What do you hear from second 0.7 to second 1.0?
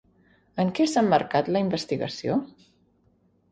què